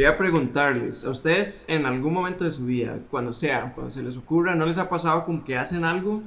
[0.00, 4.16] quería preguntarles, ¿a ustedes en algún momento de su vida, cuando sea, cuando se les
[4.16, 6.22] ocurra, no les ha pasado como que hacen algo,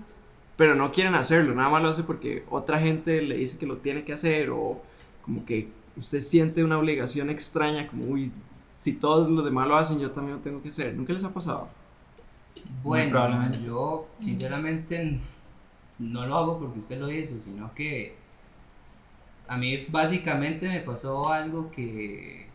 [0.55, 3.77] pero no quieren hacerlo, nada más lo hace porque otra gente le dice que lo
[3.77, 4.79] tiene que hacer o
[5.23, 8.31] como que usted siente una obligación extraña, como, uy,
[8.75, 10.93] si todos los demás lo hacen, yo también lo tengo que hacer.
[10.93, 11.67] ¿Nunca les ha pasado?
[12.83, 15.19] Bueno, yo sinceramente
[15.97, 18.15] no lo hago porque usted lo hizo, sino que
[19.47, 22.52] a mí básicamente me pasó algo que,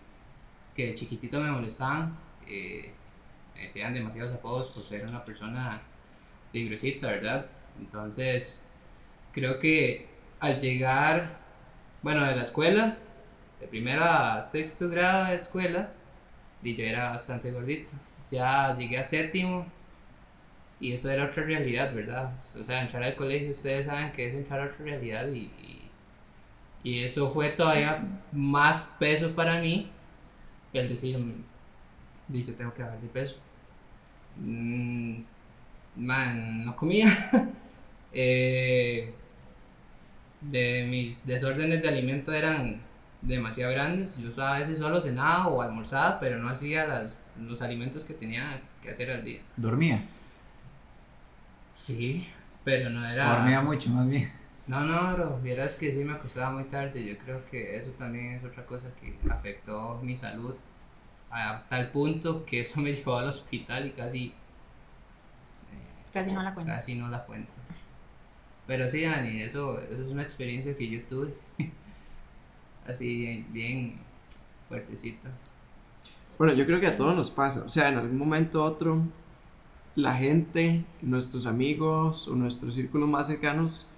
[0.78, 2.16] que de chiquitito me molestaban.
[2.46, 2.92] Eh,
[3.56, 5.82] me decían demasiados apodos por ser una persona
[6.52, 7.46] librecita, ¿verdad?
[7.80, 8.64] Entonces,
[9.32, 10.06] creo que
[10.38, 11.40] al llegar,
[12.00, 12.96] bueno, de la escuela,
[13.58, 15.90] de primero a sexto grado de escuela,
[16.62, 17.92] yo era bastante gordito.
[18.30, 19.66] Ya llegué a séptimo
[20.78, 22.34] y eso era otra realidad, ¿verdad?
[22.54, 25.50] O sea, entrar al colegio, ustedes saben que es entrar a otra realidad y,
[26.84, 29.90] y, eso fue todavía más peso para mí
[30.80, 31.18] el decir,
[32.28, 33.36] di, yo tengo que bajar de peso.
[34.36, 35.22] Mm,
[35.96, 37.08] man, no comía.
[38.10, 39.12] Eh,
[40.40, 42.80] de mis desórdenes de alimento eran
[43.20, 44.16] demasiado grandes.
[44.16, 48.62] Yo a veces solo cenaba o almorzaba, pero no hacía las, los alimentos que tenía
[48.82, 49.40] que hacer al día.
[49.58, 50.06] ¿Dormía?
[51.74, 52.26] Sí,
[52.64, 53.36] pero no era...
[53.36, 54.32] Dormía mucho más bien.
[54.66, 57.04] No, no, bro, vieras que sí me acostaba muy tarde.
[57.04, 60.56] Yo creo que eso también es otra cosa que afectó mi salud
[61.30, 64.26] a tal punto que eso me llevó al hospital y casi...
[64.26, 64.34] Eh,
[66.12, 66.72] casi no la cuento.
[66.72, 67.52] Casi no la cuento.
[68.66, 71.34] Pero sí, Dani, eso, eso es una experiencia que yo tuve.
[72.86, 73.96] así bien,
[74.68, 75.28] fuertecito.
[76.38, 77.64] Bueno, yo creo que a todos nos pasa.
[77.64, 79.02] O sea, en algún momento u otro,
[79.94, 83.88] la gente, nuestros amigos o nuestros círculos más cercanos,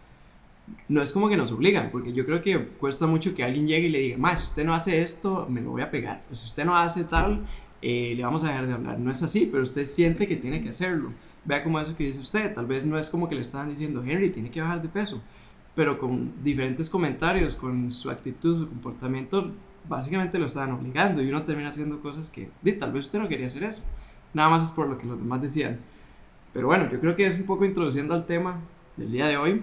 [0.88, 3.88] no es como que nos obligan, porque yo creo que cuesta mucho que alguien llegue
[3.88, 6.22] y le diga, más, si usted no hace esto, me lo voy a pegar.
[6.26, 7.46] Pues si usted no hace tal,
[7.82, 8.98] eh, le vamos a dejar de hablar.
[8.98, 11.12] No es así, pero usted siente que tiene que hacerlo.
[11.44, 12.54] Vea como eso que dice usted.
[12.54, 15.22] Tal vez no es como que le estaban diciendo, Henry, tiene que bajar de peso
[15.74, 19.52] pero con diferentes comentarios, con su actitud, su comportamiento,
[19.88, 23.46] básicamente lo estaban obligando y uno termina haciendo cosas que tal vez usted no quería
[23.46, 23.82] hacer eso.
[24.34, 25.80] Nada más es por lo que los demás decían.
[26.52, 28.60] Pero bueno, yo creo que es un poco introduciendo al tema
[28.96, 29.62] del día de hoy,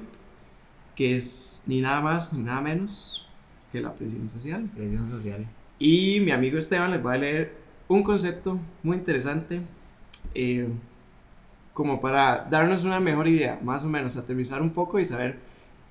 [0.97, 3.30] que es ni nada más ni nada menos
[3.72, 4.69] que la presión social.
[4.75, 5.47] Presión social.
[5.80, 7.56] Y mi amigo Esteban les va a leer
[7.88, 9.62] un concepto muy interesante,
[10.35, 10.68] eh,
[11.72, 15.47] como para darnos una mejor idea, más o menos, aterrizar un poco y saber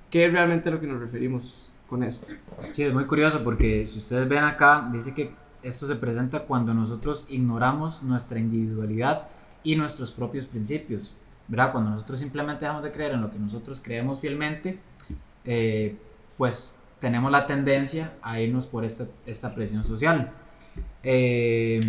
[0.09, 2.33] ¿Qué es realmente lo que nos referimos con esto?
[2.69, 5.31] Sí, es muy curioso porque si ustedes ven acá, dice que
[5.63, 9.27] esto se presenta cuando nosotros ignoramos nuestra individualidad
[9.63, 11.13] y nuestros propios principios.
[11.47, 11.71] ¿Verdad?
[11.71, 14.79] Cuando nosotros simplemente dejamos de creer en lo que nosotros creemos fielmente,
[15.45, 15.95] eh,
[16.37, 20.31] pues tenemos la tendencia a irnos por esta, esta presión social.
[21.03, 21.79] Eh,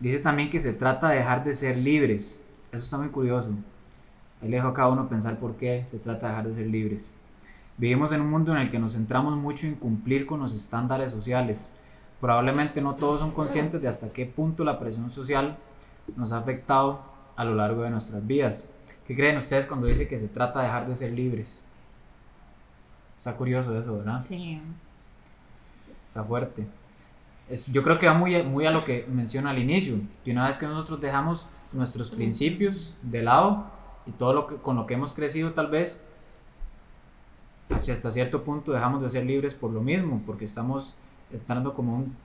[0.00, 2.44] dice también que se trata de dejar de ser libres.
[2.72, 3.50] Eso está muy curioso.
[4.42, 6.66] Ahí le dejo a cada uno pensar por qué se trata de dejar de ser
[6.66, 7.16] libres.
[7.78, 11.10] Vivimos en un mundo en el que nos centramos mucho en cumplir con los estándares
[11.10, 11.72] sociales.
[12.20, 15.58] Probablemente no todos son conscientes de hasta qué punto la presión social
[16.16, 17.02] nos ha afectado
[17.36, 18.68] a lo largo de nuestras vidas.
[19.06, 21.66] ¿Qué creen ustedes cuando dice que se trata de dejar de ser libres?
[23.16, 24.20] Está curioso eso, ¿verdad?
[24.20, 24.60] Sí.
[26.06, 26.66] Está fuerte.
[27.48, 30.46] Es, yo creo que va muy, muy a lo que menciona al inicio, que una
[30.46, 33.66] vez que nosotros dejamos nuestros principios de lado
[34.06, 36.02] y todo lo que, con lo que hemos crecido tal vez,
[37.70, 40.94] hacia hasta cierto punto dejamos de ser libres por lo mismo, porque estamos
[41.30, 42.16] estando como un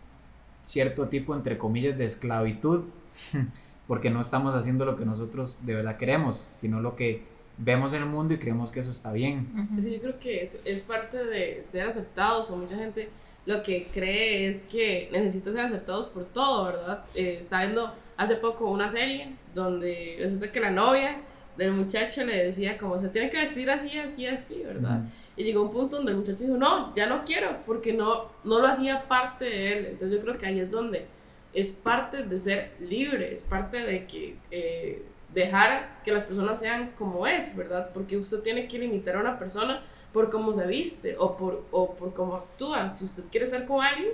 [0.63, 2.85] cierto tipo, entre comillas, de esclavitud,
[3.91, 7.23] porque no estamos haciendo lo que nosotros de verdad queremos, sino lo que
[7.57, 9.67] vemos en el mundo y creemos que eso está bien.
[9.81, 13.09] Sí, yo creo que es, es parte de ser aceptados, o mucha gente
[13.45, 17.03] lo que cree es que necesita ser aceptados por todo, ¿verdad?
[17.15, 21.17] Eh, sabiendo hace poco una serie donde resulta que la novia
[21.57, 25.01] del muchacho le decía como se tiene que vestir así, así, así, ¿verdad?
[25.35, 28.59] Y llegó un punto donde el muchacho dijo, no, ya no quiero, porque no, no
[28.59, 29.85] lo hacía parte de él.
[29.87, 31.07] Entonces yo creo que ahí es donde
[31.53, 35.03] es parte de ser libre, es parte de que eh,
[35.33, 37.91] dejar que las personas sean como es, ¿verdad?
[37.93, 39.83] Porque usted tiene que limitar a una persona
[40.13, 42.89] por cómo se viste o por, o por cómo actúa.
[42.89, 44.11] Si usted quiere ser con alguien,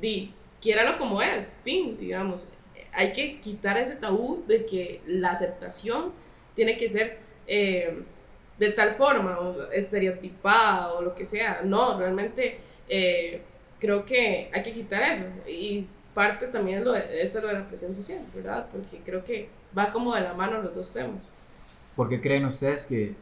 [0.00, 2.48] di, quiéralo como es, fin, digamos.
[2.92, 6.12] Hay que quitar ese tabú de que la aceptación
[6.54, 7.18] tiene que ser...
[7.46, 8.04] Eh,
[8.58, 11.62] de tal forma, o estereotipada o lo que sea.
[11.64, 12.58] No, realmente
[12.88, 13.42] eh,
[13.84, 15.24] creo que hay que quitar eso.
[15.46, 18.66] Y parte también lo de, esto lo de la presión social, ¿verdad?
[18.72, 21.28] Porque creo que va como de la mano los dos temas.
[21.94, 23.14] ¿Por qué creen ustedes que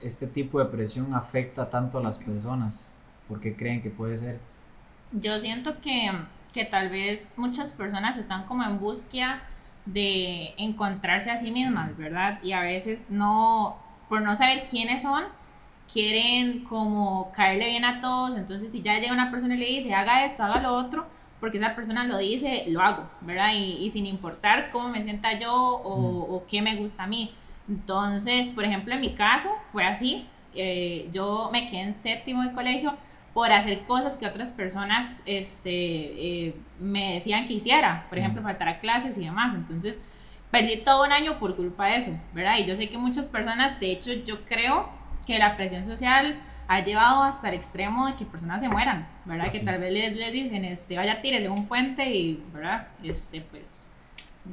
[0.00, 2.96] este tipo de presión afecta tanto a las personas?
[3.28, 4.38] ¿Por qué creen que puede ser?
[5.12, 6.10] Yo siento que
[6.52, 9.42] que tal vez muchas personas están como en búsqueda
[9.86, 12.38] de encontrarse a sí mismas, ¿verdad?
[12.42, 13.76] Y a veces no,
[14.08, 15.24] por no saber quiénes son,
[15.92, 19.94] quieren como caerle bien a todos, entonces si ya llega una persona y le dice,
[19.94, 21.06] haga esto, haga lo otro,
[21.40, 23.52] porque esa persona lo dice, lo hago, ¿verdad?
[23.54, 27.32] Y, sin importar cómo me sienta yo o, o, qué me gusta a mí.
[27.68, 32.52] Entonces, por ejemplo, en mi caso fue así, eh, yo me quedé en séptimo de
[32.52, 32.94] colegio
[33.34, 38.68] por hacer cosas que otras personas este, eh, me decían que hiciera, por ejemplo, faltar
[38.68, 39.54] a clases y demás.
[39.54, 40.00] Entonces,
[40.50, 42.58] perdí todo un año por culpa de eso, ¿verdad?
[42.58, 44.97] Y yo sé que muchas personas, de hecho, yo creo
[45.28, 49.46] que la presión social ha llevado hasta el extremo de que personas se mueran, ¿verdad?
[49.48, 52.88] Ah, que tal vez les, les, dicen, este, vaya, tire de un puente y, ¿verdad?
[53.02, 53.90] Este, pues,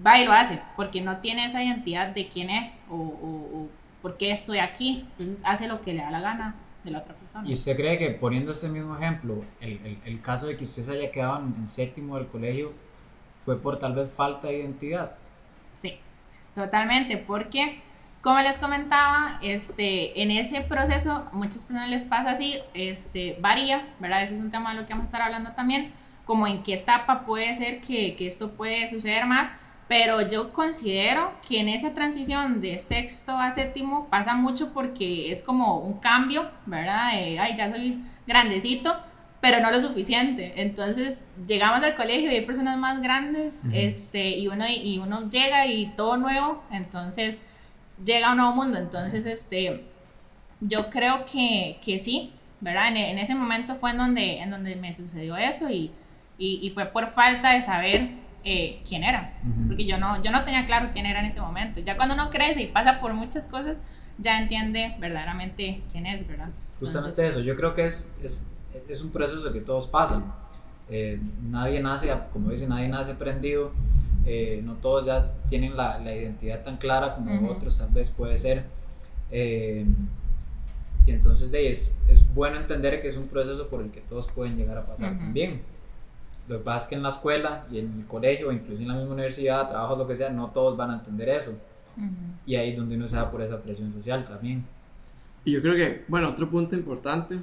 [0.05, 3.69] va y lo hace, porque no tiene esa identidad de quién es o, o, o
[4.01, 5.05] por qué estoy aquí.
[5.11, 7.47] Entonces hace lo que le da la gana de la otra persona.
[7.47, 10.83] ¿Y usted cree que poniendo ese mismo ejemplo, el, el, el caso de que usted
[10.83, 12.73] se haya quedado en, séptimo del colegio
[13.45, 15.15] fue por tal vez falta de identidad?
[15.73, 15.99] Sí,
[16.53, 17.79] totalmente, porque
[18.25, 24.23] como les comentaba, este, en ese proceso muchas personas les pasa así, este, varía, ¿verdad?
[24.23, 25.91] Ese es un tema de lo que vamos a estar hablando también,
[26.25, 29.51] como en qué etapa puede ser que, que esto puede suceder más,
[29.87, 35.43] pero yo considero que en esa transición de sexto a séptimo pasa mucho porque es
[35.43, 37.09] como un cambio, ¿verdad?
[37.09, 38.95] ay, ya soy grandecito,
[39.39, 40.63] pero no lo suficiente.
[40.63, 45.67] Entonces llegamos al colegio y hay personas más grandes este, y, uno, y uno llega
[45.67, 47.39] y todo nuevo, entonces
[48.03, 48.77] llega a un nuevo mundo.
[48.77, 49.83] Entonces, este,
[50.61, 52.89] yo creo que, que sí, ¿verdad?
[52.89, 55.91] En, en, ese momento fue en donde, en donde me sucedió eso y,
[56.37, 58.09] y, y fue por falta de saber
[58.47, 59.33] eh, quién era,
[59.67, 61.79] porque yo no, yo no tenía claro quién era en ese momento.
[61.79, 63.79] Ya cuando uno crece y pasa por muchas cosas,
[64.19, 66.49] ya entiende verdaderamente quién es, ¿verdad?
[66.79, 68.51] Justamente eso, yo creo que es, es,
[68.87, 70.31] es, un proceso que todos pasan.
[70.89, 73.71] Eh, nadie nace, como dice, nadie nace aprendido.
[74.25, 78.37] Eh, no todos ya tienen la, la identidad tan clara como otros tal vez puede
[78.37, 78.63] ser.
[79.31, 79.85] y
[81.11, 84.57] entonces de, es, es bueno entender que es un proceso por el que todos pueden
[84.57, 85.61] llegar a pasar también
[86.47, 88.95] lo que pasa es que en la escuela y en el colegio, incluso en la
[88.95, 91.57] misma universidad, trabajo, lo que sea, no todos van a entender eso.
[92.45, 94.63] Y ahí es donde uno se da por esa presión social también.
[95.43, 97.39] Y yo creo que, bueno, otro punto importante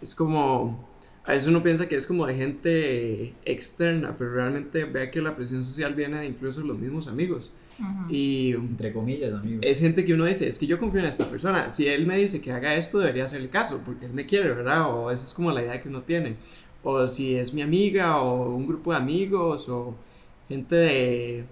[0.00, 0.88] es como,
[1.28, 5.36] a veces uno piensa que es como de gente externa, pero realmente vea que la
[5.36, 7.52] presión social viene de incluso los mismos amigos.
[8.08, 9.60] Y entre comillas, amigos.
[9.62, 11.70] Es gente que uno dice, es que yo confío en esta persona.
[11.70, 14.92] Si él me dice que haga esto, debería hacerle caso, porque él me quiere, ¿verdad?
[14.92, 16.36] O esa es como la idea que uno tiene
[16.82, 19.94] o si es mi amiga o un grupo de amigos o
[20.48, 21.44] gente de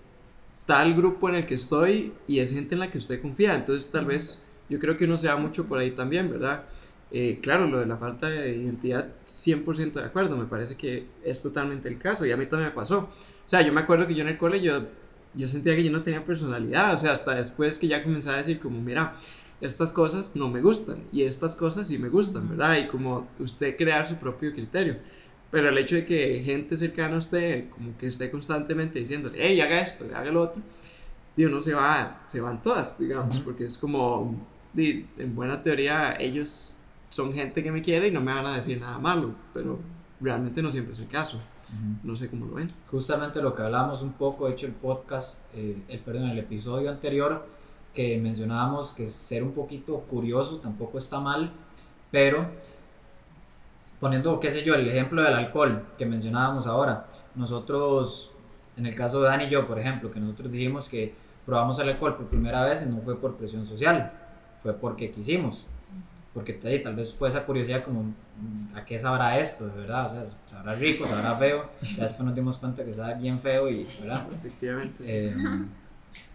[0.64, 3.54] tal grupo en el que estoy y es gente en la que usted confía.
[3.54, 6.64] Entonces tal vez yo creo que uno se da mucho por ahí también, ¿verdad?
[7.10, 11.40] Eh, claro, lo de la falta de identidad, 100% de acuerdo, me parece que es
[11.40, 12.98] totalmente el caso y a mí también me pasó.
[12.98, 14.86] O sea, yo me acuerdo que yo en el cole yo,
[15.34, 18.36] yo sentía que yo no tenía personalidad, o sea, hasta después que ya comencé a
[18.36, 19.14] decir como, mira,
[19.60, 22.76] estas cosas no me gustan y estas cosas sí me gustan, ¿verdad?
[22.76, 24.98] Y como usted crear su propio criterio.
[25.50, 29.60] Pero el hecho de que gente cercana a usted, como que esté constantemente diciéndole, hey,
[29.60, 30.60] haga esto, haga lo otro,
[31.36, 34.44] digo, no se va, se van todas, digamos, porque es como,
[34.74, 36.80] en buena teoría, ellos
[37.16, 39.78] son gente que me quiere y no me van a decir nada malo, pero
[40.20, 41.40] realmente no siempre es el caso.
[42.04, 42.68] No sé cómo lo ven.
[42.90, 47.46] Justamente lo que hablábamos un poco, hecho el podcast, eh, el, perdón, el episodio anterior,
[47.94, 51.50] que mencionábamos que ser un poquito curioso tampoco está mal,
[52.10, 52.46] pero
[53.98, 58.32] poniendo, qué sé yo, el ejemplo del alcohol que mencionábamos ahora, nosotros,
[58.76, 61.14] en el caso de Dani y yo, por ejemplo, que nosotros dijimos que
[61.46, 64.12] probamos el alcohol por primera vez y no fue por presión social,
[64.62, 65.64] fue porque quisimos,
[66.36, 69.68] porque tal vez fue esa curiosidad como, mm, ¿a qué sabrá esto?
[69.68, 73.14] De verdad, o sea, sabrá rico, sabrá feo, ya después nos dimos cuenta que sabe
[73.14, 74.26] bien feo y, ¿verdad?
[74.36, 75.02] Efectivamente.
[75.06, 75.34] Eh,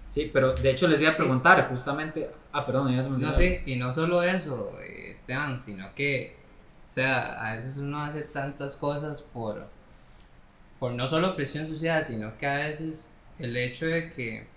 [0.10, 3.32] sí, pero de hecho les iba a preguntar justamente, ah, perdón, ya se me No,
[3.32, 6.42] sí, y no solo eso, Esteban, sino que
[6.92, 9.68] o sea, a veces uno hace tantas cosas por,
[10.80, 14.48] por no solo presión social, sino que a veces el hecho de que,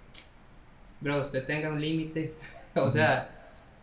[1.03, 2.35] bro, usted tenga un límite,
[2.77, 3.31] o sea,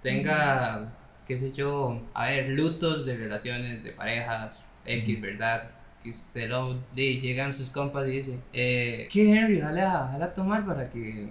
[0.02, 0.92] tenga,
[1.32, 5.72] qué sé yo, a ver, lutos de relaciones, de parejas, X, ¿verdad?
[6.04, 9.62] Que se lo de, llegan sus compas y dicen, eh, ¿qué Henry?
[9.62, 11.30] Jala, jala tomar para que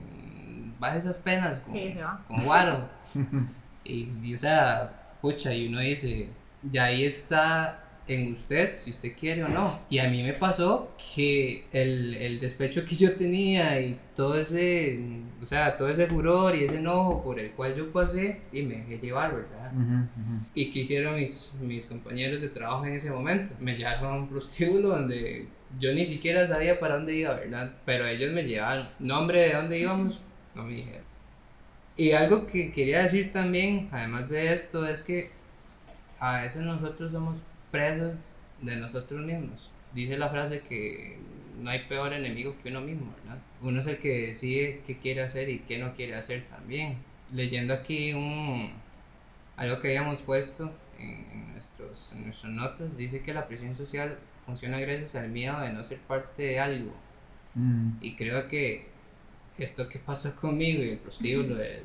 [0.78, 1.74] baje esas penas con,
[2.28, 2.88] con Guaro.
[3.84, 4.90] y, y, o sea,
[5.20, 6.30] pucha, y uno dice,
[6.72, 9.80] y ahí está en usted si usted quiere o no.
[9.88, 15.00] Y a mí me pasó que el, el, despecho que yo tenía y todo ese,
[15.40, 18.76] o sea, todo ese furor y ese enojo por el cual yo pasé y me
[18.76, 19.72] dejé llevar, ¿verdad?
[20.54, 23.54] ¿Y qué hicieron mis, mis compañeros de trabajo en ese momento?
[23.60, 25.46] Me llevaron a un prostíbulo donde
[25.78, 27.72] yo ni siquiera sabía para dónde iba, ¿verdad?
[27.84, 28.88] Pero ellos me llevaban.
[28.98, 30.22] Nombre de dónde íbamos,
[30.54, 31.04] no me dijeron.
[31.96, 35.30] Y algo que quería decir también, además de esto, es que
[36.18, 39.70] a veces nosotros somos presos de nosotros mismos.
[39.94, 41.18] Dice la frase que
[41.58, 43.42] no hay peor enemigo que uno mismo, ¿verdad?
[43.60, 46.98] Uno es el que decide qué quiere hacer y qué no quiere hacer también.
[47.32, 48.72] Leyendo aquí un,
[49.56, 54.78] algo que habíamos puesto en, nuestros, en nuestras notas, dice que la presión social funciona
[54.80, 56.92] gracias al miedo de no ser parte de algo.
[57.54, 57.92] Mm.
[58.00, 58.88] Y creo que
[59.58, 61.82] esto que pasó conmigo y el prostíbulo de,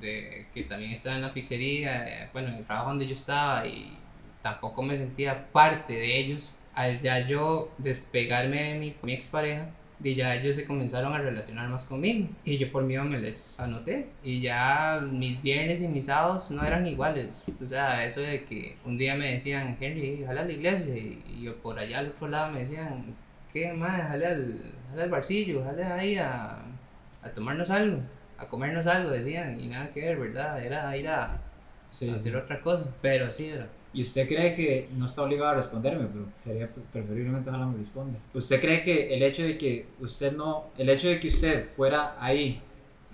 [0.00, 3.66] de, que también estaba en la pizzería, eh, bueno, en el trabajo donde yo estaba
[3.66, 3.96] y
[4.46, 10.14] tampoco me sentía parte de ellos, al ya yo despegarme de mi, mi expareja, y
[10.14, 12.28] ya ellos se comenzaron a relacionar más conmigo.
[12.44, 14.10] Y yo por miedo me les anoté.
[14.22, 17.46] Y ya mis viernes y mis sábados no eran iguales.
[17.60, 21.42] O sea eso de que un día me decían Henry jala a la iglesia y
[21.42, 23.16] yo por allá al otro lado me decían
[23.52, 26.62] qué más jale al, jale al barcillo jale ahí a,
[27.22, 28.02] a tomarnos algo
[28.38, 29.58] a comernos algo decían.
[29.58, 31.40] Y nada que ver verdad era ir a,
[31.88, 32.92] hacer otra cosa.
[33.00, 37.48] Pero así era y usted cree que, no está obligado a responderme, pero sería preferiblemente
[37.48, 38.18] ojalá me responda.
[38.34, 42.14] ¿Usted cree que el hecho de que usted no, el hecho de que usted fuera
[42.20, 42.60] ahí,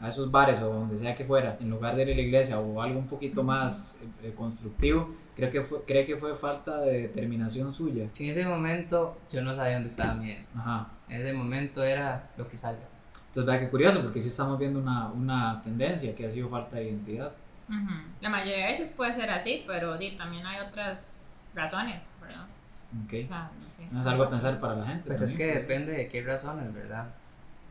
[0.01, 2.59] a esos bares o donde sea que fuera, en lugar de ir a la iglesia
[2.59, 7.03] o algo un poquito más eh, constructivo, ¿cree que, fue, ¿cree que fue falta de
[7.03, 8.09] determinación suya?
[8.19, 10.91] En ese momento yo no sabía dónde estaba mi Ajá.
[11.09, 12.89] En ese momento era lo que salga.
[13.29, 16.77] Entonces, vea qué curioso, porque sí estamos viendo una, una tendencia que ha sido falta
[16.77, 17.33] de identidad.
[18.21, 22.47] La mayoría de veces puede ser así, pero también hay otras razones, ¿verdad?
[23.07, 23.29] Okay.
[23.91, 25.05] no, es algo a pensar para la gente.
[25.09, 27.07] Pero es que depende de qué razones, ¿verdad?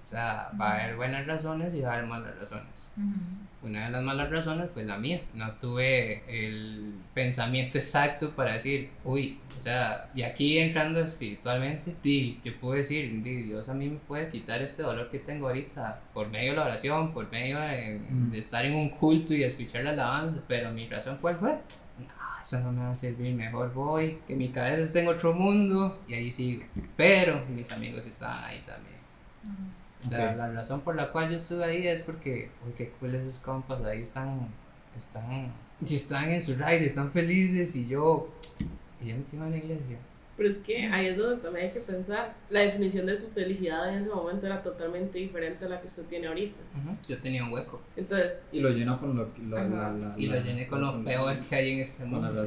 [0.07, 2.91] O sea, va a haber buenas razones y va a haber malas razones.
[3.63, 5.21] Una de las malas razones fue la mía.
[5.33, 12.41] No tuve el pensamiento exacto para decir, uy, o sea, y aquí entrando espiritualmente, sí,
[12.43, 16.29] yo puedo decir, Dios a mí me puede quitar este dolor que tengo ahorita por
[16.29, 18.33] medio de la oración, por medio de, mm.
[18.33, 21.51] estar en un culto y escuchar la alabanza, pero mi razón cuál fue?
[21.51, 25.31] No, eso no me va a servir, mejor voy, que mi cabeza esté en otro
[25.31, 26.63] mundo y ahí sigo.
[26.97, 28.95] Pero mis amigos estaban ahí también.
[30.03, 33.15] O sea, la razón por la cual yo estuve ahí es porque, uy, qué cool
[33.15, 34.47] esos compas, ahí están,
[34.97, 35.53] están,
[35.87, 38.31] están en su ride, están felices y yo
[39.01, 39.97] y yo metí en la iglesia.
[40.37, 42.33] Pero es que ahí es donde también hay que pensar.
[42.49, 46.05] La definición de su felicidad en ese momento era totalmente diferente a la que usted
[46.07, 46.59] tiene ahorita.
[47.07, 47.81] Yo tenía un hueco.
[47.95, 48.47] Entonces.
[48.51, 49.29] Y lo llenó con lo,
[50.17, 52.43] Y lo llené con lo peor que hay en este mundo.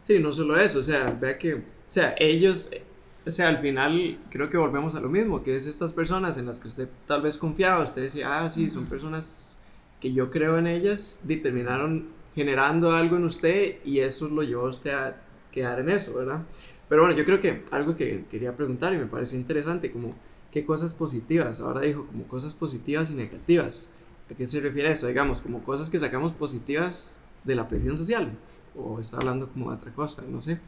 [0.00, 0.78] Sí, no solo eso.
[0.78, 1.54] O sea, vea que.
[1.54, 2.70] O sea, ellos.
[3.24, 6.46] O sea, al final creo que volvemos a lo mismo, que es estas personas en
[6.46, 9.60] las que usted tal vez confiaba, usted decía, ah, sí, son personas
[10.00, 14.70] que yo creo en ellas, determinaron generando algo en usted y eso lo llevó a
[14.70, 15.16] usted a
[15.52, 16.42] quedar en eso, ¿verdad?
[16.88, 20.14] Pero bueno, yo creo que algo que quería preguntar y me parece interesante, como
[20.50, 23.92] qué cosas positivas, ahora dijo como cosas positivas y negativas.
[24.30, 25.06] ¿A qué se refiere eso?
[25.06, 28.32] Digamos, como cosas que sacamos positivas de la presión social.
[28.76, 30.58] O está hablando como de otra cosa, no sé.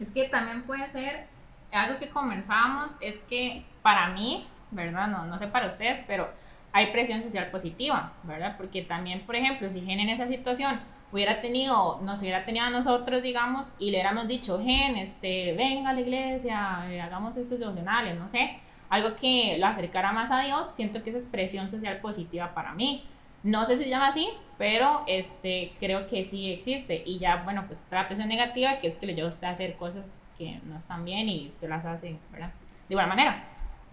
[0.00, 1.26] Es que también puede ser,
[1.72, 5.08] algo que conversábamos es que para mí, ¿verdad?
[5.08, 6.28] No, no sé para ustedes, pero
[6.72, 8.56] hay presión social positiva, ¿verdad?
[8.56, 10.80] Porque también, por ejemplo, si en esa situación
[11.12, 15.90] hubiera tenido, nos hubiera tenido a nosotros, digamos, y le hubiéramos dicho, Gen, este, venga
[15.90, 18.58] a la iglesia, eh, hagamos estos devocionales, no sé,
[18.90, 22.72] algo que lo acercara más a Dios, siento que esa es presión social positiva para
[22.74, 23.04] mí.
[23.44, 24.28] No sé si se llama así,
[24.58, 27.02] pero este, creo que sí existe.
[27.04, 29.50] Y ya, bueno, pues está la presión negativa, que es que le lleva a a
[29.50, 32.52] hacer cosas que no están bien y usted las hace, ¿verdad?
[32.88, 33.44] De igual manera.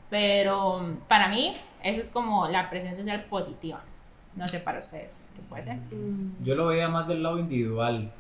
[0.10, 3.82] Pero para mí, eso es como la presión social positiva.
[4.36, 5.76] No sé para ustedes, ¿qué puede ser?
[5.76, 6.44] Mm.
[6.44, 8.12] Yo lo veía más del lado individual.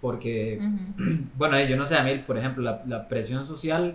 [0.00, 0.60] Porque,
[1.36, 3.94] bueno, yo no sé, a mí, por ejemplo, la, la presión social,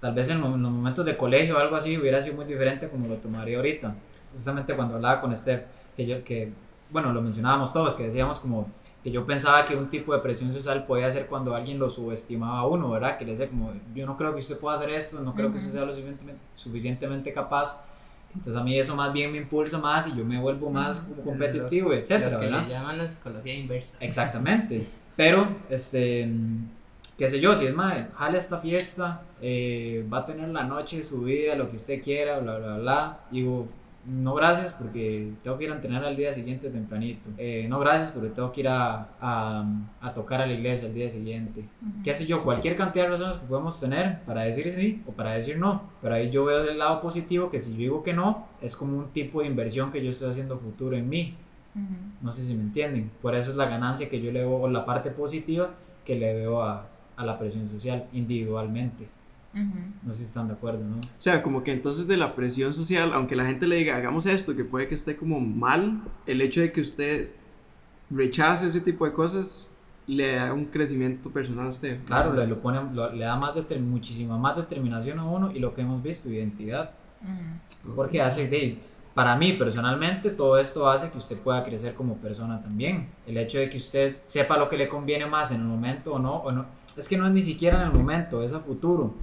[0.00, 3.08] tal vez en los, momentos de colegio o algo así, hubiera sido muy diferente como
[3.08, 3.94] lo tomaría ahorita.
[4.32, 5.64] Justamente cuando hablaba con Steph,
[5.96, 6.52] que yo, que,
[6.90, 8.68] bueno, lo mencionábamos todos, que decíamos como
[9.02, 12.60] que yo pensaba que un tipo de presión social podía ser cuando alguien lo subestimaba
[12.60, 13.18] a uno, ¿verdad?
[13.18, 15.56] Que le decía como, yo no creo que usted pueda hacer esto, no creo que
[15.56, 17.84] usted sea lo suficientemente, suficientemente capaz
[18.34, 21.92] entonces a mí eso más bien me impulsa más y yo me vuelvo más competitivo,
[21.92, 23.98] etcétera, lo que le llaman la psicología inversa.
[24.00, 24.86] Exactamente.
[25.16, 26.30] Pero, este,
[27.18, 31.04] qué sé yo, si es más, jale esta fiesta, eh, va a tener la noche
[31.04, 33.20] su vida, lo que usted quiera, bla, bla, bla.
[33.30, 33.68] Digo,
[34.04, 37.30] no gracias porque tengo que ir a entrenar al día siguiente tempranito.
[37.38, 41.08] Eh, no gracias porque tengo que ir a, a, tocar a la iglesia al día
[41.08, 41.64] siguiente.
[42.02, 42.42] ¿Qué sé yo?
[42.42, 45.82] Cualquier cantidad de razones que podemos tener para decir sí o para decir no.
[46.00, 49.10] Pero ahí yo veo del lado positivo que si digo que no, es como un
[49.10, 51.36] tipo de inversión que yo estoy haciendo futuro en mí.
[52.20, 53.10] No sé si me entienden.
[53.22, 55.70] Por eso es la ganancia que yo le veo, o la parte positiva
[56.04, 59.06] que le veo a, a la presión social individualmente.
[59.54, 60.96] No sé si están de acuerdo, ¿no?
[60.96, 64.26] O sea, como que entonces de la presión social, aunque la gente le diga, hagamos
[64.26, 67.30] esto, que puede que esté como mal, el hecho de que usted
[68.10, 69.70] rechace ese tipo de cosas
[70.06, 72.00] le da un crecimiento personal a usted.
[72.04, 72.80] Claro, le, lo pone,
[73.14, 76.90] le da más muchísima más determinación a uno y lo que hemos visto, identidad.
[77.94, 78.78] Porque hace de,
[79.14, 83.10] para mí personalmente, todo esto hace que usted pueda crecer como persona también.
[83.26, 86.18] El hecho de que usted sepa lo que le conviene más en el momento o
[86.18, 89.14] no, o no es que no es ni siquiera en el momento, es a futuro.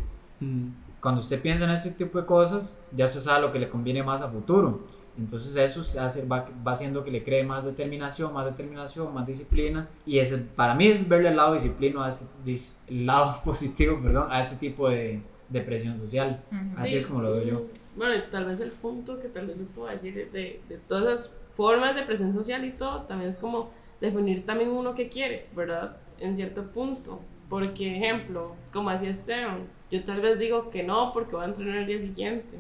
[1.00, 4.04] Cuando usted piensa en este tipo de cosas, ya usted sabe lo que le conviene
[4.04, 4.82] más a futuro.
[5.18, 9.90] Entonces eso hace, va, va, haciendo que le cree más determinación, más determinación, más disciplina.
[10.06, 12.30] Y ese, para mí es verle el lado disciplino, a ese,
[12.88, 16.44] el lado positivo, perdón, a ese tipo de, de presión social.
[16.78, 17.66] Así es como lo veo yo.
[17.98, 21.04] Bueno, y tal vez el punto que tal vez yo puedo decir de, de todas
[21.04, 25.48] las formas de presión social y todo, también es como definir también uno que quiere,
[25.54, 25.98] ¿verdad?
[26.20, 27.20] En cierto punto.
[27.50, 31.78] Porque, ejemplo, como hacía Esteban, yo tal vez digo que no porque voy a entrenar
[31.78, 32.58] el día siguiente.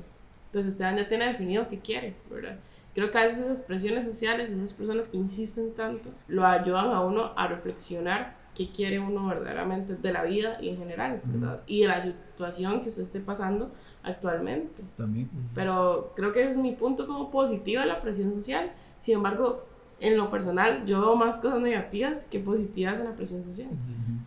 [0.47, 2.57] Entonces Esteban ya tiene definido qué quiere, ¿verdad?
[2.95, 7.01] Creo que a veces esas presiones sociales, esas personas que insisten tanto, lo ayudan a
[7.01, 11.61] uno a reflexionar qué quiere uno verdaderamente de la vida y en general, ¿verdad?
[11.67, 14.81] Y de la situación que usted esté pasando actualmente.
[14.97, 15.29] También.
[15.53, 18.71] Pero creo que es mi punto como positivo de la presión social.
[18.99, 19.65] Sin embargo,
[19.99, 23.69] en lo personal, yo veo más cosas negativas que positivas en la presión social,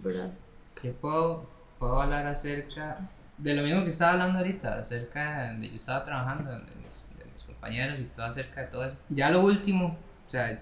[0.03, 0.33] ¿verdad?
[0.83, 1.49] Yo puedo,
[1.79, 6.51] puedo hablar acerca de lo mismo que estaba hablando ahorita, acerca de yo estaba trabajando,
[6.51, 8.97] de mis, de mis compañeros y todo acerca de todo eso.
[9.09, 10.61] Ya lo último, o sea,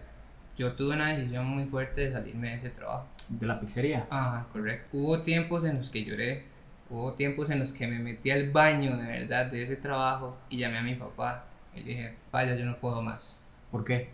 [0.56, 3.06] yo tuve una decisión muy fuerte de salirme de ese trabajo.
[3.28, 4.06] ¿De la pizzería?
[4.10, 4.88] Ajá, correcto.
[4.92, 6.46] Hubo tiempos en los que lloré,
[6.88, 10.58] hubo tiempos en los que me metí al baño de verdad de ese trabajo y
[10.58, 11.44] llamé a mi papá
[11.74, 13.38] y dije, vaya, yo no puedo más.
[13.70, 14.10] ¿Por qué?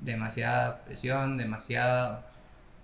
[0.00, 2.22] Demasiada presión, demasiado,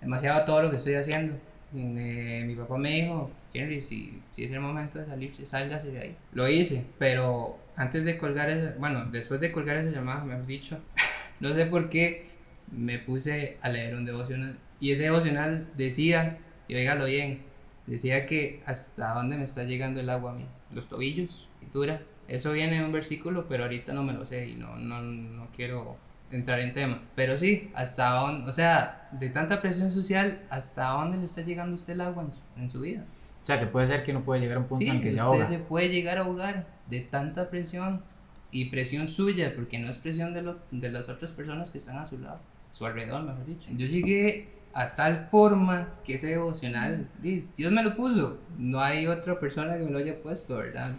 [0.01, 1.35] demasiado todo lo que estoy haciendo
[1.75, 6.01] eh, mi papá me dijo, Henry, si, si es el momento de salir, sálgase de
[6.01, 6.17] ahí.
[6.33, 10.79] Lo hice, pero antes de colgar esa, bueno, después de colgar esa llamada, mejor dicho,
[11.41, 12.29] no sé por qué
[12.71, 14.59] me puse a leer un devocional.
[14.81, 17.43] Y ese devocional decía, y oígalo bien,
[17.87, 22.03] decía que hasta dónde me está llegando el agua a mí, los tobillos, pintura.
[22.29, 25.49] Eso viene de un versículo, pero ahorita no me lo sé y no, no, no
[25.55, 25.97] quiero
[26.33, 27.03] entrar en tema.
[27.15, 31.77] Pero sí, hasta dónde, o sea, de tanta presión social, ¿hasta dónde le está llegando
[31.77, 33.05] usted el agua en su, vida?
[33.43, 35.21] O sea, que puede ser que uno puede llegar a un punto en que se
[35.21, 35.47] ahoga.
[35.47, 38.03] se puede llegar a ahogar de tanta presión
[38.51, 41.99] y presión suya, porque no es presión de, lo, de las otras personas que están
[41.99, 42.41] a su lado,
[42.71, 43.69] su alrededor, mejor dicho.
[43.73, 49.39] Yo llegué a tal forma que ese devocional, Dios me lo puso, no hay otra
[49.39, 50.91] persona que me lo haya puesto, ¿verdad?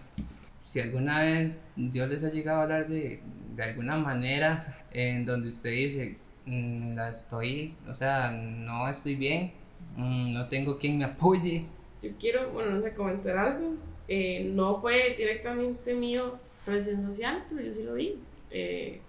[0.59, 3.21] Si alguna vez Dios les ha llegado a hablar de,
[3.55, 9.51] de alguna manera en donde usted dice, mm, la estoy, o sea, no estoy bien,
[9.95, 11.65] mm, no tengo quien me apoye.
[12.01, 13.75] Yo quiero, bueno, no sé, comentar algo.
[14.07, 18.15] Eh, no fue directamente mío presión social, pero yo sí lo vi.
[18.51, 18.99] Eh,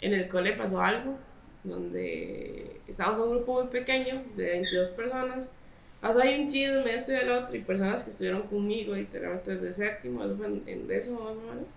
[0.00, 1.18] en el cole pasó algo
[1.64, 5.56] donde estábamos un grupo muy pequeño de 22 personas.
[6.00, 9.72] Pasó ahí un chisme, esto y el otro, y personas que estuvieron conmigo literalmente desde
[9.72, 11.74] séptimo, eso fue en, en décimo más o menos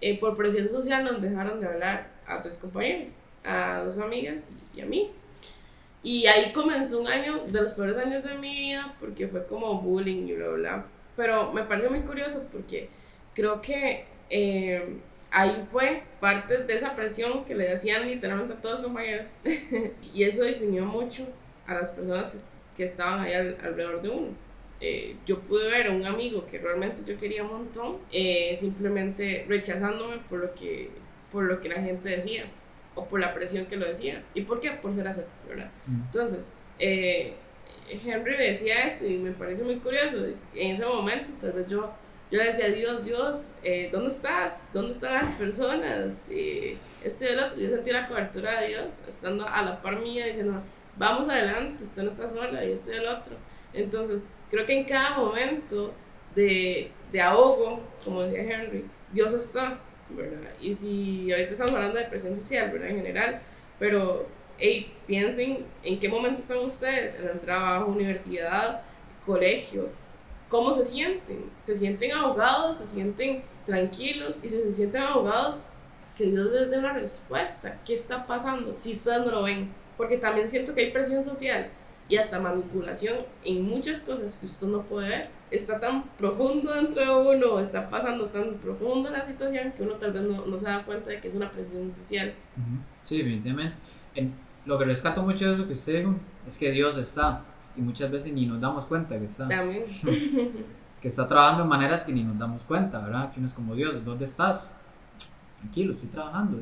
[0.00, 3.08] eh, por presión social nos dejaron de hablar a tres compañeros,
[3.44, 5.10] a dos amigas y, a mí.
[6.02, 9.80] Y ahí comenzó un año de los peores años de mi vida porque fue como
[9.80, 10.86] bullying y bla, bla.
[11.16, 12.88] Pero me parece muy curioso porque
[13.34, 14.96] creo que eh,
[15.30, 19.36] ahí fue parte de esa presión que le hacían literalmente a todos los compañeros.
[20.14, 21.26] y eso definió mucho
[21.66, 24.50] a las personas que, que estaban ahí alrededor de uno.
[24.82, 29.44] Eh, yo pude ver a un amigo que realmente yo quería un montón, eh, simplemente
[29.46, 30.88] rechazándome por lo, que,
[31.30, 32.44] por lo que la gente decía
[32.94, 34.22] o por la presión que lo decía.
[34.34, 34.72] ¿Y por qué?
[34.72, 35.70] Por ser aceptado, ¿verdad?
[35.86, 36.02] Mm.
[36.06, 37.34] Entonces, eh,
[37.88, 40.24] Henry decía esto y me parece muy curioso.
[40.54, 41.92] En ese momento, tal vez yo,
[42.30, 43.58] yo le decía, Dios, Dios,
[43.92, 44.70] ¿dónde estás?
[44.72, 46.30] ¿Dónde están las personas?
[46.30, 47.58] Y este y el otro.
[47.58, 50.60] Yo sentí la cobertura de Dios estando a la par mía diciendo,
[50.96, 53.36] vamos adelante, usted no está sola y esto y el otro.
[53.72, 55.92] Entonces, creo que en cada momento
[56.34, 59.78] de, de ahogo, como decía Henry, Dios está,
[60.16, 60.50] ¿verdad?
[60.60, 62.90] Y si ahorita estamos hablando de presión social, ¿verdad?
[62.90, 63.40] En general,
[63.78, 64.26] pero,
[64.58, 68.82] hey, piensen en qué momento están ustedes, en el trabajo, universidad,
[69.24, 69.88] colegio,
[70.48, 71.50] ¿cómo se sienten?
[71.62, 72.78] ¿Se sienten ahogados?
[72.78, 74.38] ¿Se sienten tranquilos?
[74.42, 75.58] Y si se sienten ahogados,
[76.16, 77.80] que Dios les dé una respuesta.
[77.86, 78.74] ¿Qué está pasando?
[78.76, 79.72] Si ustedes no lo ven.
[79.96, 81.70] Porque también siento que hay presión social
[82.10, 85.30] y hasta manipulación en muchas cosas que usted no puede ver.
[85.50, 90.12] Está tan profundo dentro de uno, está pasando tan profundo la situación que uno tal
[90.12, 92.34] vez no, no se da cuenta de que es una presión social.
[93.04, 93.76] Sí, definitivamente.
[94.16, 94.34] En,
[94.66, 97.42] lo que rescato mucho de eso que usted dijo es que Dios está.
[97.76, 99.46] y muchas veces ni nos damos cuenta que está.
[99.46, 99.84] También.
[101.00, 103.32] que está trabajando en maneras que ni nos damos cuenta, ¿verdad?
[103.32, 104.80] Que uno es como, Dios, ¿dónde estás?
[105.60, 106.58] Tranquilo, estoy trabajando,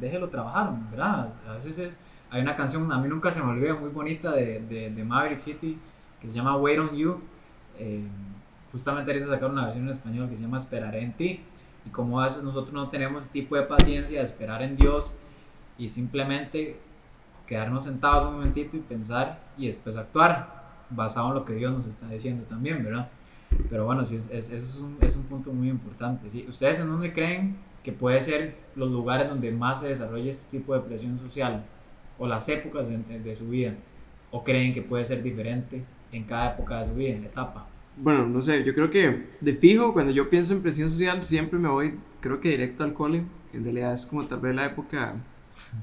[0.00, 1.28] déjelo trabajar, ¿verdad?
[1.46, 1.98] A veces es,
[2.30, 5.76] hay una canción, a mí nunca se me olvida, muy bonita de, de, Maverick City,
[6.20, 7.20] que se llama Wait on You.
[7.78, 8.06] Eh,
[8.70, 11.40] justamente ahorita sacar una versión en español que se llama Esperaré en ti.
[11.86, 15.18] Y como a veces nosotros no tenemos ese tipo de paciencia de esperar en Dios
[15.76, 16.78] y simplemente
[17.46, 21.86] quedarnos sentados un momentito y pensar y después actuar basado en lo que Dios nos
[21.86, 23.08] está diciendo también, ¿verdad?
[23.68, 26.30] Pero bueno, sí, es, es, un, es un punto muy importante.
[26.30, 26.46] ¿sí?
[26.48, 30.74] ¿Ustedes en dónde creen que puede ser los lugares donde más se desarrolla este tipo
[30.74, 31.64] de presión social
[32.20, 33.74] o las épocas de, de su vida?
[34.30, 37.66] ¿O creen que puede ser diferente en cada época de su vida, en la etapa?
[37.96, 41.58] Bueno, no sé, yo creo que de fijo, cuando yo pienso en presión social, siempre
[41.58, 44.66] me voy, creo que directo al cole, que en realidad es como tal vez la
[44.66, 45.16] época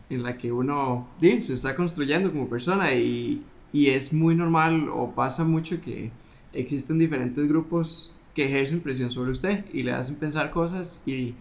[0.10, 5.12] en la que uno se está construyendo como persona y, y es muy normal o
[5.14, 6.12] pasa mucho que
[6.54, 11.36] existen diferentes grupos que ejercen presión sobre usted y le hacen pensar cosas y,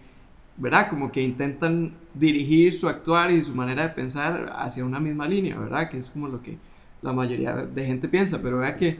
[0.57, 0.88] ¿verdad?
[0.88, 5.59] Como que intentan dirigir su actuar y su manera de pensar hacia una misma línea,
[5.59, 5.90] ¿verdad?
[5.90, 6.59] Que es como lo que
[7.03, 8.99] la mayoría de gente piensa, pero vea que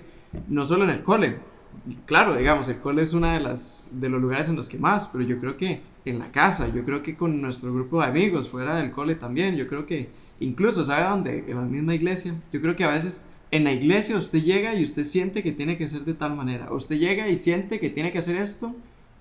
[0.49, 1.39] no solo en el cole,
[2.05, 5.09] claro, digamos, el cole es uno de, las, de los lugares en los que más,
[5.09, 8.49] pero yo creo que en la casa, yo creo que con nuestro grupo de amigos,
[8.49, 10.09] fuera del cole también, yo creo que
[10.41, 11.45] incluso, ¿sabe dónde?
[11.49, 12.35] En la misma iglesia.
[12.53, 15.77] Yo creo que a veces en la iglesia usted llega y usted siente que tiene
[15.77, 16.73] que ser de tal manera.
[16.73, 18.75] Usted llega y siente que tiene que hacer esto,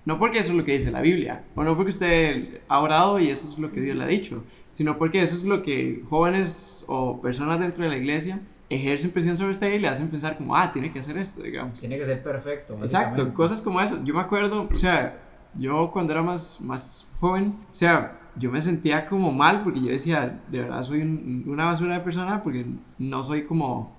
[0.06, 3.18] no porque eso es lo que dice la Biblia, o no porque usted ha orado
[3.18, 6.02] y eso es lo que Dios le ha dicho, sino porque eso es lo que
[6.08, 8.40] jóvenes o personas dentro de la iglesia
[8.70, 11.78] ejercen presión sobre usted y le hacen pensar como, ah, tiene que hacer esto, digamos.
[11.80, 12.78] Tiene que ser perfecto.
[12.80, 14.04] Exacto, cosas como esas.
[14.04, 15.20] Yo me acuerdo, o sea,
[15.54, 19.88] yo cuando era más, más joven, o sea, yo me sentía como mal porque yo
[19.88, 21.02] decía, de verdad soy
[21.46, 22.66] una basura de persona porque
[22.98, 23.96] no soy como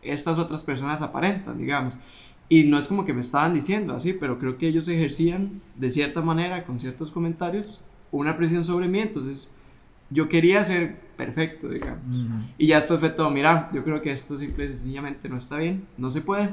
[0.00, 1.98] estas otras personas aparentan, digamos.
[2.52, 5.88] Y no es como que me estaban diciendo así, pero creo que ellos ejercían de
[5.88, 8.98] cierta manera, con ciertos comentarios, una presión sobre mí.
[8.98, 9.54] Entonces,
[10.10, 12.26] yo quería ser perfecto, digamos.
[12.58, 15.58] Y ya después fue todo, mira, yo creo que esto simple y sencillamente no está
[15.58, 16.52] bien, no se puede.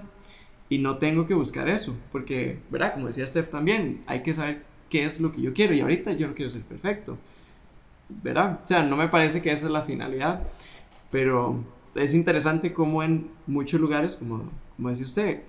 [0.70, 2.94] Y no tengo que buscar eso, porque, ¿verdad?
[2.94, 5.74] Como decía Steph también, hay que saber qué es lo que yo quiero.
[5.74, 7.18] Y ahorita yo no quiero ser perfecto,
[8.22, 8.60] ¿verdad?
[8.62, 10.44] O sea, no me parece que esa es la finalidad,
[11.10, 11.64] pero
[11.96, 14.44] es interesante cómo en muchos lugares, como,
[14.76, 15.42] como decía usted,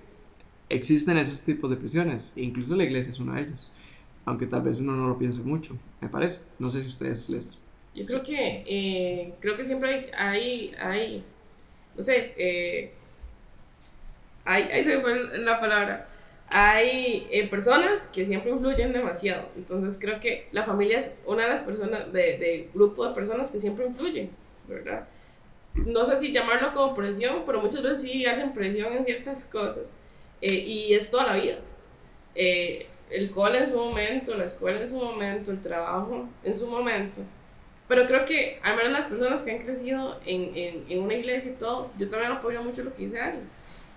[0.69, 2.37] existen esos tipos de presiones.
[2.37, 3.71] Incluso la iglesia es uno de ellos.
[4.25, 6.41] Aunque tal vez uno no lo piense mucho, me parece.
[6.59, 7.59] No sé si ustedes les
[7.95, 11.23] yo creo que, eh, creo que siempre hay, hay,
[11.95, 12.91] no sé, eh,
[14.45, 16.07] hay, ahí se me fue la palabra,
[16.47, 19.49] hay eh, personas que siempre influyen demasiado.
[19.57, 23.51] Entonces creo que la familia es una de las personas, de, de grupo de personas
[23.51, 24.29] que siempre influyen,
[24.67, 25.07] ¿verdad?
[25.73, 29.95] No sé si llamarlo como presión, pero muchas veces sí hacen presión en ciertas cosas.
[30.41, 31.57] Y es toda la vida.
[32.35, 37.21] el cole en su momento, la escuela en su momento, el trabajo en su momento.
[37.89, 41.51] Pero creo que, al menos las personas que han crecido en, en, en una iglesia
[41.51, 43.39] y todo, yo también apoyo mucho lo que dice Ani.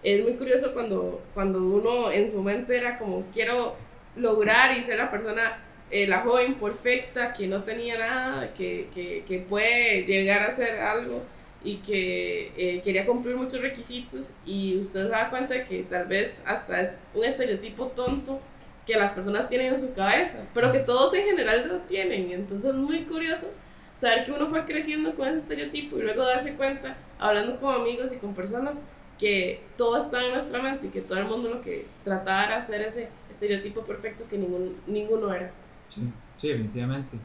[0.02, 3.76] Es muy curioso cuando, cuando uno en su mente era como, quiero
[4.16, 9.24] lograr y ser la persona, eh, la joven perfecta, que no tenía nada, que, que,
[9.28, 11.22] que puede llegar a hacer algo
[11.64, 16.42] y que eh, quería cumplir muchos requisitos y usted se da cuenta que tal vez
[16.46, 18.40] hasta es un estereotipo tonto
[18.87, 22.33] que las personas tienen en su cabeza, pero que todos en general lo tienen.
[22.33, 23.48] Entonces es muy curioso
[23.94, 28.12] saber que uno fue creciendo con ese estereotipo y luego darse cuenta, hablando con amigos
[28.12, 28.85] y con personas,
[29.18, 32.57] que todo está en nuestra mente y que todo el mundo lo que trataba era
[32.57, 35.53] hacer ese estereotipo perfecto que ningún, ninguno era.
[35.87, 36.03] Sí,
[36.38, 37.16] sí, definitivamente.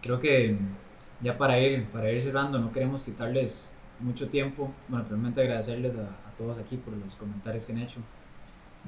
[0.00, 0.56] Creo que
[1.20, 4.72] ya para ir, para ir cerrando, no queremos quitarles mucho tiempo.
[4.88, 8.00] Bueno, primeramente agradecerles a, a todos aquí por los comentarios que han hecho.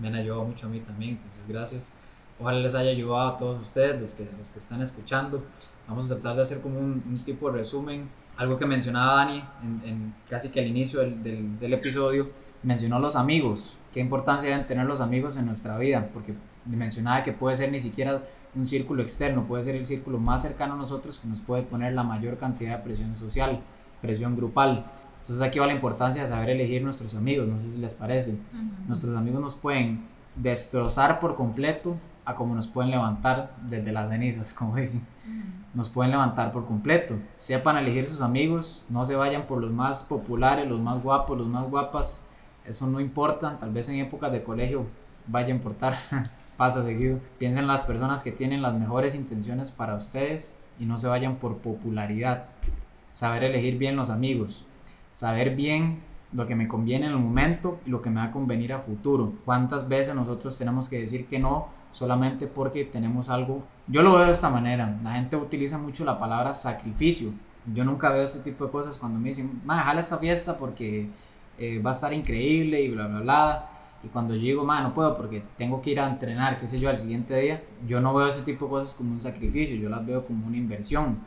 [0.01, 1.95] Me han ayudado mucho a mí también, entonces gracias.
[2.41, 5.45] Ojalá les haya ayudado a todos ustedes, los que, los que están escuchando.
[5.87, 8.09] Vamos a tratar de hacer como un, tipo de resumen.
[8.37, 9.45] Algo que mencionaba Dani
[9.85, 12.31] en, casi que al inicio del, del, del, episodio,
[12.63, 13.79] mencionó los amigos.
[13.93, 17.79] Qué importancia deben tener los amigos en nuestra vida, porque mencionaba que puede ser ni
[17.79, 18.23] siquiera
[18.55, 21.93] un círculo externo, puede ser el círculo más cercano a nosotros que nos puede poner
[21.93, 23.61] la mayor cantidad de presión social,
[24.01, 24.87] presión grupal.
[25.23, 28.37] Entonces aquí va la importancia de saber elegir nuestros amigos, no sé si les parece.
[28.87, 30.05] Nuestros amigos nos pueden
[30.37, 35.07] destrozar por completo a como nos pueden levantar desde las cenizas, como dicen
[35.75, 37.19] nos pueden levantar por completo.
[37.37, 41.47] Sepan elegir sus amigos, no se vayan por los más populares, los más guapos, los
[41.47, 42.27] más guapas.
[42.65, 44.87] Eso no importa, tal vez en épocas de colegio
[45.27, 45.97] vaya a importar,
[46.57, 47.19] pasa seguido.
[47.39, 51.37] Piensen en las personas que tienen las mejores intenciones para ustedes y no se vayan
[51.37, 52.47] por popularidad.
[53.11, 54.67] Saber elegir bien los amigos,
[55.13, 56.01] saber bien
[56.33, 58.79] lo que me conviene en el momento y lo que me va a convenir a
[58.79, 59.35] futuro.
[59.45, 63.63] ¿Cuántas veces nosotros tenemos que decir que no solamente porque tenemos algo?
[63.87, 64.99] Yo lo veo de esta manera.
[65.03, 67.33] La gente utiliza mucho la palabra sacrificio.
[67.73, 71.09] Yo nunca veo ese tipo de cosas cuando me dicen, ma, jala esta fiesta porque
[71.59, 73.69] eh, va a estar increíble y bla, bla, bla.
[74.03, 76.79] Y cuando yo digo, ma, no puedo porque tengo que ir a entrenar, qué sé
[76.81, 79.89] yo, al siguiente día, yo no veo ese tipo de cosas como un sacrificio, yo
[79.89, 81.19] las veo como una inversión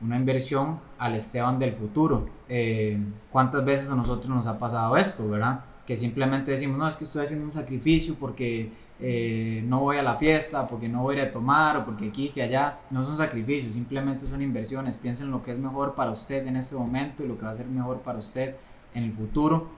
[0.00, 2.28] una inversión al Esteban del futuro.
[2.48, 2.98] Eh,
[3.30, 5.60] ¿Cuántas veces a nosotros nos ha pasado esto, verdad?
[5.86, 10.02] Que simplemente decimos, no, es que estoy haciendo un sacrificio porque eh, no voy a
[10.02, 12.78] la fiesta, porque no voy a ir a tomar, o porque aquí, que allá.
[12.90, 14.96] No son sacrificios, simplemente son inversiones.
[14.96, 17.52] Piensen en lo que es mejor para usted en este momento y lo que va
[17.52, 18.56] a ser mejor para usted
[18.94, 19.68] en el futuro.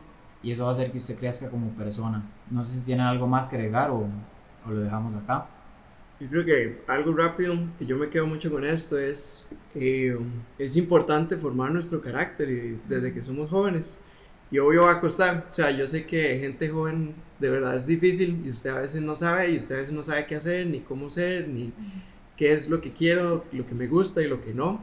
[0.42, 2.22] Y eso va a hacer que usted crezca como persona.
[2.50, 4.06] No sé si tienen algo más que agregar o,
[4.66, 5.46] o lo dejamos acá.
[6.20, 10.18] Yo creo que algo rápido, que yo me quedo mucho con esto, es, eh,
[10.58, 14.00] es importante formar nuestro carácter y desde que somos jóvenes.
[14.50, 17.86] Y obvio va a costar, o sea, yo sé que gente joven de verdad es
[17.86, 20.66] difícil y usted a veces no sabe y usted a veces no sabe qué hacer,
[20.66, 21.72] ni cómo ser, ni
[22.36, 24.80] qué es lo que quiero, lo que me gusta y lo que no.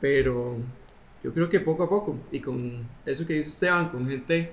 [0.00, 0.56] Pero
[1.24, 4.50] yo creo que poco a poco y con eso que dice Esteban, con gente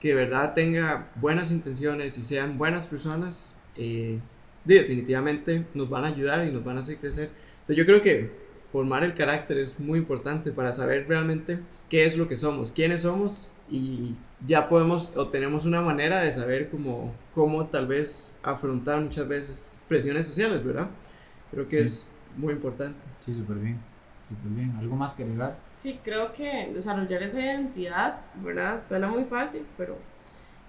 [0.00, 4.18] que de verdad tenga buenas intenciones y sean buenas personas, eh,
[4.64, 7.30] definitivamente nos van a ayudar y nos van a hacer crecer.
[7.60, 8.30] Entonces yo creo que
[8.72, 13.02] formar el carácter es muy importante para saber realmente qué es lo que somos, quiénes
[13.02, 19.00] somos y ya podemos o tenemos una manera de saber cómo, cómo tal vez afrontar
[19.00, 20.88] muchas veces presiones sociales, ¿verdad?
[21.50, 22.98] Creo que es muy importante.
[23.26, 23.78] Sí, súper bien,
[24.28, 24.74] súper bien.
[24.78, 25.58] ¿Algo más que agregar?
[25.78, 28.82] Sí, creo que desarrollar esa identidad, ¿verdad?
[28.86, 29.98] Suena muy fácil, pero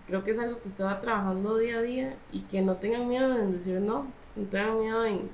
[0.08, 3.08] creo que es algo que usted va trabajando día a día y que no tengan
[3.08, 5.30] miedo en decir no, no tengan miedo en,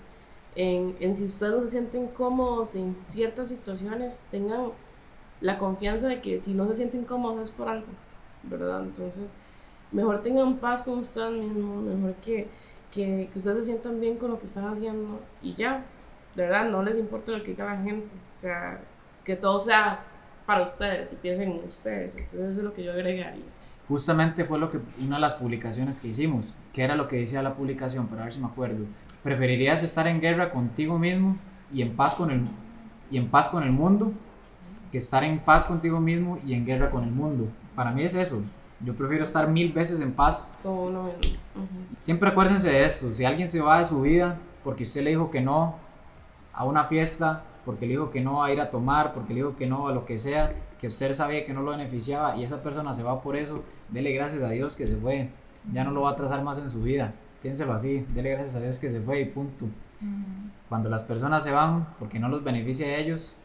[0.56, 4.72] en, en si ustedes no se sienten cómodos en ciertas situaciones, tengan
[5.42, 7.88] la confianza de que si no se sienten cómodos es por algo,
[8.44, 8.84] ¿verdad?
[8.84, 9.40] Entonces,
[9.92, 12.48] mejor tengan paz con ustedes mismos, mejor que,
[12.92, 15.86] que, que ustedes se sientan bien con lo que están haciendo y ya,
[16.36, 18.82] de verdad, no les importa lo que diga la gente, o sea,
[19.24, 20.04] que todo sea
[20.46, 23.46] para ustedes y piensen en ustedes, entonces eso es lo que yo agregaría
[23.90, 27.42] justamente fue lo que una de las publicaciones que hicimos, que era lo que decía
[27.42, 28.86] la publicación, para ver si me acuerdo.
[29.24, 31.38] Preferirías estar en guerra contigo mismo
[31.74, 32.44] y en paz con el
[33.12, 34.14] y en paz con el mundo
[34.92, 37.48] que estar en paz contigo mismo y en guerra con el mundo.
[37.76, 38.42] Para mí es eso.
[38.80, 40.52] Yo prefiero estar mil veces en paz.
[42.02, 43.14] Siempre acuérdense de esto.
[43.14, 45.76] Si alguien se va de su vida porque usted le dijo que no
[46.54, 49.56] a una fiesta, porque le dijo que no a ir a tomar, porque le dijo
[49.56, 52.64] que no a lo que sea, que usted sabía que no lo beneficiaba y esa
[52.64, 55.30] persona se va por eso, dele gracias a Dios que se fue.
[55.74, 57.14] Ya no lo va a trazar más en su vida.
[57.42, 59.66] Piénselo así, dele gracias a Dios que se fue y punto.
[60.68, 63.38] Cuando las personas se van porque no los beneficia a ellos,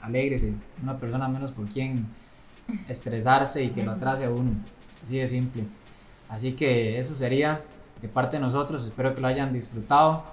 [0.00, 0.54] alégrese.
[0.82, 2.06] Una persona menos por quien
[2.88, 4.50] estresarse y que lo atrase a uno.
[5.02, 5.64] Así de simple.
[6.28, 7.62] Así que eso sería
[8.00, 8.86] de parte de nosotros.
[8.86, 10.24] Espero que lo hayan disfrutado.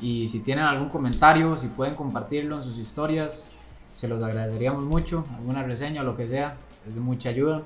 [0.00, 3.52] Y si tienen algún comentario, si pueden compartirlo en sus historias,
[3.92, 5.26] se los agradeceríamos mucho.
[5.36, 7.62] Alguna reseña o lo que sea, es de mucha ayuda.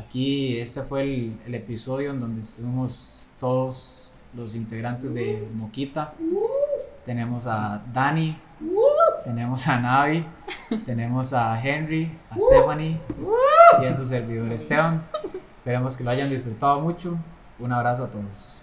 [0.00, 6.14] Aquí este fue el, episodio en donde estuvimos todos los integrantes de Moquita.
[7.04, 8.36] Tenemos a Dani,
[9.24, 10.24] tenemos a Navi,
[10.86, 12.98] tenemos a Henry, a Stephanie
[13.82, 15.02] y a su servidor Esteban.
[15.52, 17.18] Esperemos que lo hayan disfrutado mucho.
[17.58, 18.62] Un abrazo a todos.